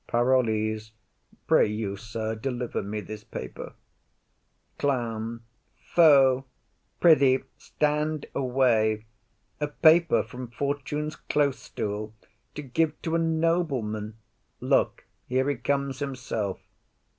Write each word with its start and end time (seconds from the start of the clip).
PAROLLES. 0.07 0.93
Pray 1.45 1.67
you, 1.67 1.95
sir, 1.95 2.33
deliver 2.33 2.81
me 2.81 3.01
this 3.01 3.23
paper. 3.23 3.73
CLOWN. 4.79 5.41
Foh, 5.77 6.45
pr'ythee 6.99 7.43
stand 7.59 8.25
away. 8.33 9.05
A 9.59 9.67
paper 9.67 10.23
from 10.23 10.47
Fortune's 10.49 11.15
close 11.15 11.59
stool 11.59 12.15
to 12.55 12.63
give 12.63 12.99
to 13.03 13.13
a 13.13 13.19
nobleman! 13.19 14.15
Look 14.59 15.05
here 15.27 15.47
he 15.47 15.55
comes 15.55 15.99
himself. 15.99 16.59